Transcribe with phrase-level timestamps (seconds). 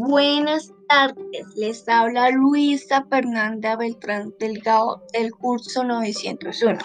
[0.00, 6.78] Buenas tardes, les habla Luisa Fernanda Beltrán Delgado del curso 901.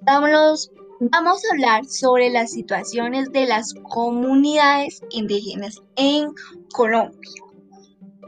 [0.00, 0.68] Vamos,
[0.98, 6.32] a hablar sobre las situaciones de las comunidades indígenas en
[6.72, 7.30] Colombia.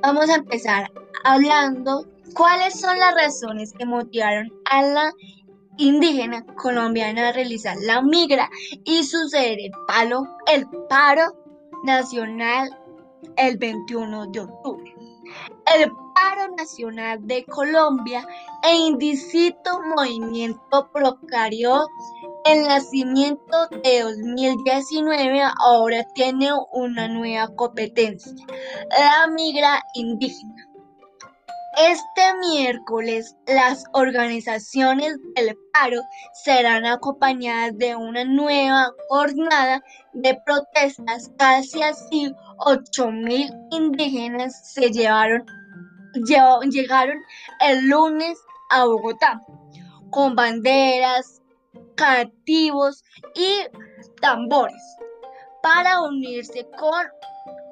[0.01, 0.89] Vamos a empezar
[1.25, 2.07] hablando
[2.37, 5.13] cuáles son las razones que motivaron a la
[5.77, 8.49] indígena colombiana a realizar la migra
[8.85, 11.35] y suceder el, palo, el paro
[11.83, 12.71] nacional
[13.37, 14.95] el 21 de octubre.
[15.77, 18.27] El paro nacional de Colombia
[18.63, 21.87] e indicito movimiento procarió
[22.45, 28.33] el nacimiento de 2019 ahora tiene una nueva competencia,
[28.91, 30.70] la migra indígena.
[31.77, 36.03] Este miércoles las organizaciones del paro
[36.45, 39.81] serán acompañadas de una nueva jornada
[40.13, 41.31] de protestas.
[41.39, 45.47] Casi así 8.000 indígenas se llevaron,
[46.71, 47.19] llegaron
[47.61, 48.39] el lunes
[48.71, 49.41] a Bogotá
[50.11, 51.41] con banderas,
[51.95, 53.05] cativos
[53.35, 53.67] y
[54.21, 54.83] tambores
[55.63, 57.07] para unirse con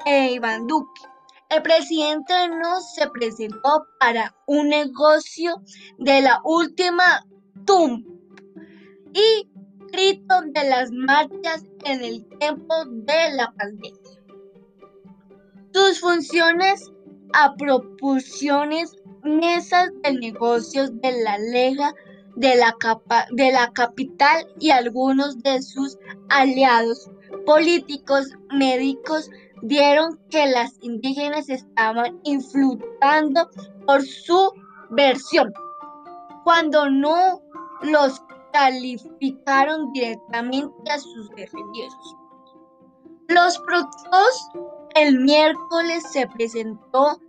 [0.06, 1.17] Iván Duque
[1.50, 5.62] el presidente no se presentó para un negocio
[5.98, 7.24] de la última
[7.64, 8.04] TUM
[9.14, 9.48] y
[9.90, 14.20] grito de las marchas en el tiempo de la pandemia.
[15.72, 16.90] Sus funciones
[17.32, 21.94] a propulsiones mesas de negocios de la Lega
[22.36, 22.76] de la,
[23.32, 27.10] de la capital y algunos de sus aliados
[27.44, 29.28] políticos, médicos,
[29.62, 33.48] dieron que las indígenas estaban influtando
[33.86, 34.52] por su
[34.90, 35.52] versión,
[36.44, 37.40] cuando no
[37.82, 42.16] los calificaron directamente a sus guerrilleros.
[43.28, 44.50] Los productos
[44.94, 47.20] el miércoles se presentó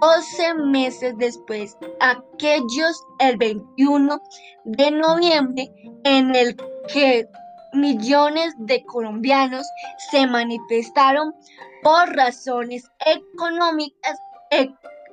[0.00, 4.20] 12 meses después, aquellos el 21
[4.64, 5.72] de noviembre,
[6.04, 6.56] en el
[6.92, 7.26] que
[7.72, 9.66] millones de colombianos
[10.10, 11.34] se manifestaron
[11.82, 14.18] por razones económicas,
[14.50, 14.72] e,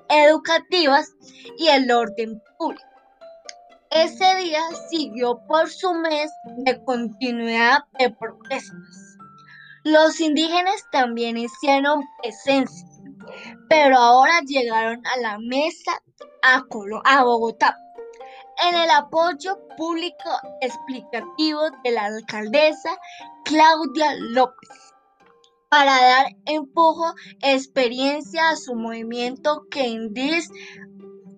[0.10, 1.12] educativas
[1.58, 2.84] y el orden público.
[3.92, 9.18] Ese día siguió por su mes de continuidad de protestas.
[9.84, 12.88] Los indígenas también hicieron presencia,
[13.70, 15.92] pero ahora llegaron a la mesa
[16.42, 16.64] a,
[17.06, 17.78] a Bogotá
[18.68, 20.30] en el apoyo público
[20.62, 22.98] explicativo de la alcaldesa
[23.46, 24.94] Claudia López
[25.70, 30.54] para dar empujo, experiencia a su movimiento que indica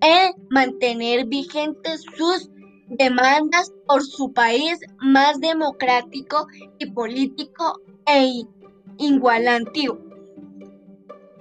[0.01, 2.49] en mantener vigentes sus
[2.87, 6.47] demandas por su país más democrático
[6.79, 8.43] y político e
[8.97, 9.97] igualativo.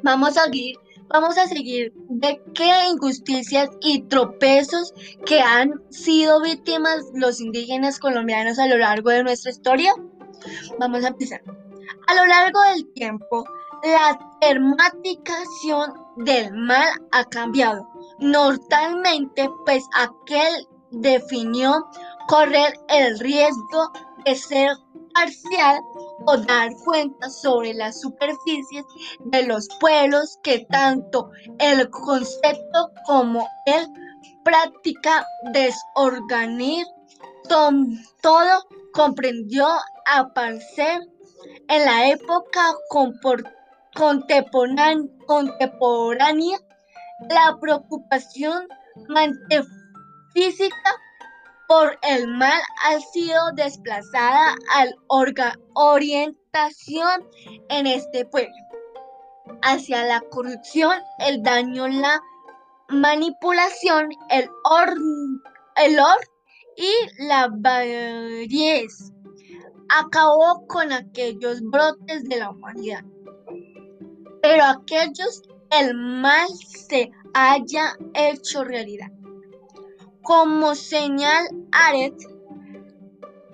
[0.05, 0.77] Vamos a seguir
[1.09, 4.93] vamos a seguir de qué injusticias y tropezos
[5.27, 9.93] que han sido víctimas los indígenas colombianos a lo largo de nuestra historia.
[10.79, 11.43] Vamos a empezar.
[12.07, 13.45] A lo largo del tiempo,
[13.83, 17.89] la termaticación del mal ha cambiado.
[18.19, 21.87] Normalmente, pues aquel definió
[22.29, 23.93] correr el riesgo
[24.25, 24.71] de ser
[25.15, 25.81] parcial
[26.27, 28.85] o dar cuenta sobre las superficies
[29.27, 33.87] de los pueblos que tanto el concepto como el
[34.45, 36.95] práctica desorganizar
[38.23, 39.67] todo comprendió
[40.07, 41.01] aparecer
[41.69, 42.75] en la época
[45.27, 46.59] contemporánea.
[47.29, 48.67] La preocupación
[50.33, 50.97] física
[51.69, 54.95] por el mal ha sido desplazada al
[55.75, 57.29] orientación
[57.69, 58.55] en este pueblo
[59.63, 62.21] hacia la corrupción, el daño, la
[62.89, 64.95] manipulación, el or
[66.77, 69.13] y la variez.
[69.89, 73.05] Acabó con aquellos brotes de la humanidad.
[74.43, 76.49] Pero aquellos el mal
[76.89, 79.09] se haya hecho realidad.
[80.25, 82.15] Como señal Aret,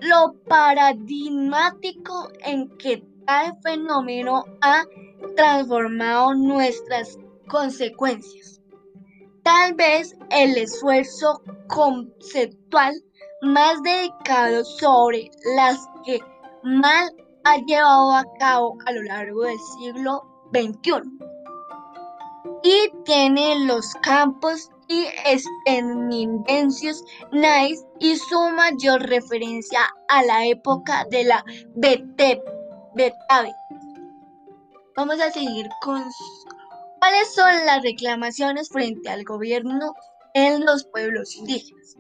[0.01, 4.85] lo paradigmático en que tal fenómeno ha
[5.35, 7.19] transformado nuestras
[7.49, 8.61] consecuencias.
[9.43, 12.95] Tal vez el esfuerzo conceptual
[13.43, 16.21] más dedicado sobre las que
[16.63, 17.11] mal
[17.43, 20.23] ha llevado a cabo a lo largo del siglo
[20.53, 21.31] XXI
[22.63, 31.25] y tiene los campos y experimentancios nice y su mayor referencia a la época de
[31.25, 33.55] la Betave.
[34.97, 36.05] Vamos a seguir con
[37.01, 39.95] ¿Cuáles son las reclamaciones frente al gobierno
[40.35, 41.97] en los pueblos indígenas?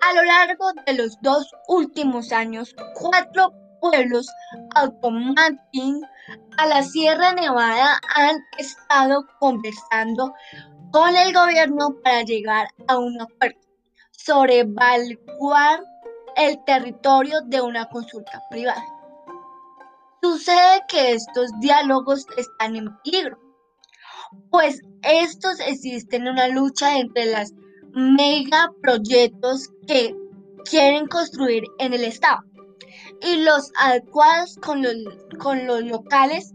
[0.00, 4.28] A lo largo de los dos últimos años, cuatro pueblos
[4.76, 6.02] automáticos
[6.56, 10.32] a la Sierra Nevada han estado conversando
[10.92, 13.58] con el gobierno para llegar a un acuerdo
[14.12, 15.82] sobre evaluar
[16.36, 18.84] el territorio de una consulta privada.
[20.22, 23.38] Sucede que estos diálogos están en peligro,
[24.50, 27.52] pues estos existen en una lucha entre los
[27.94, 30.14] megaproyectos que
[30.64, 32.44] quieren construir en el Estado
[33.22, 34.94] y los adecuados con los,
[35.38, 36.52] con los locales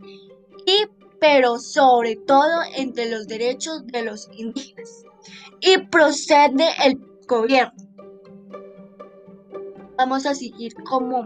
[0.65, 0.85] y
[1.19, 5.03] pero sobre todo entre los derechos de los indígenas.
[5.59, 7.73] Y procede el gobierno.
[9.97, 11.23] Vamos a seguir como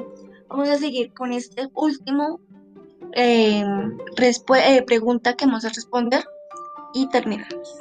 [0.48, 2.40] vamos a seguir con este último
[3.14, 3.64] eh,
[4.18, 6.24] eh, pregunta que vamos a responder
[6.94, 7.78] y terminamos.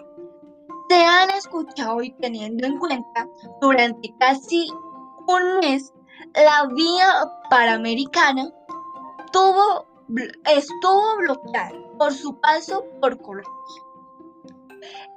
[0.89, 3.29] Se han escuchado y teniendo en cuenta
[3.61, 4.69] durante casi
[5.29, 5.93] un mes
[6.35, 7.07] la vía
[7.49, 8.51] panamericana
[9.33, 9.87] tuvo,
[10.47, 13.51] estuvo bloqueada por su paso por Colombia.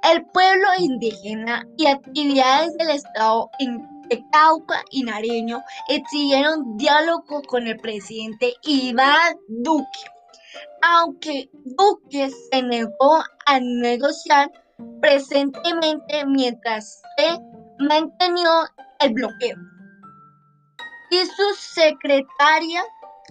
[0.02, 3.50] El pueblo indígena y actividades del Estado
[4.08, 10.00] de Cauca y Nariño exigieron diálogo con el presidente Iván Duque,
[10.82, 14.52] aunque Duque se negó a negociar
[15.00, 17.38] presentemente mientras se
[17.78, 18.50] mantenió
[19.00, 19.56] el bloqueo.
[21.14, 22.82] Y su secretaria,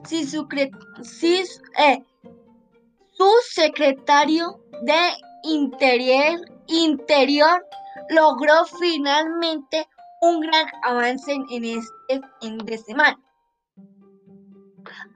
[0.06, 0.48] si su,
[1.02, 1.44] si,
[1.78, 2.02] eh,
[3.12, 5.00] su secretario de
[5.44, 7.68] Interior, Interior
[8.10, 9.86] logró finalmente
[10.22, 13.20] un gran avance en este fin de semana.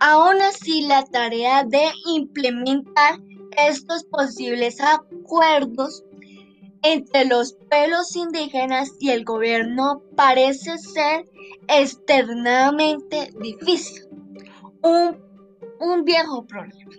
[0.02, 3.18] Aún así, la tarea de implementar
[3.56, 6.04] estos posibles acuerdos
[6.94, 11.28] entre los pueblos indígenas y el gobierno parece ser
[11.68, 14.08] externamente difícil.
[14.82, 15.18] Un,
[15.80, 16.92] un viejo problema.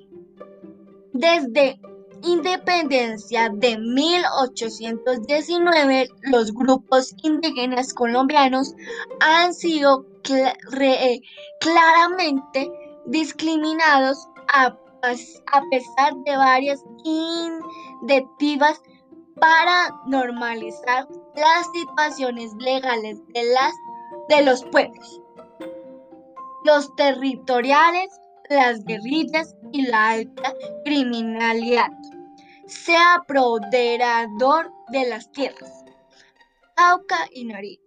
[1.13, 1.81] Desde
[2.23, 8.75] independencia de 1819, los grupos indígenas colombianos
[9.21, 10.05] han sido
[11.61, 12.69] claramente
[13.07, 14.77] discriminados a,
[15.71, 18.83] pesar de varias iniciativas
[19.41, 23.73] para normalizar las situaciones legales de, las,
[24.29, 25.21] de los pueblos.
[26.65, 28.11] Los territoriales
[28.49, 30.55] las guerrillas y la alta
[30.85, 31.91] criminalidad.
[32.67, 35.85] Sea apoderador de las tierras.
[36.75, 37.81] Cauca y Nariño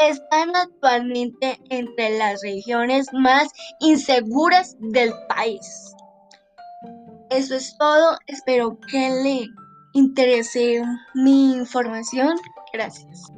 [0.00, 3.48] están actualmente entre las regiones más
[3.80, 5.94] inseguras del país.
[7.30, 8.18] Eso es todo.
[8.26, 9.46] Espero que le
[9.94, 10.82] interese
[11.14, 12.36] mi información.
[12.72, 13.32] Gracias.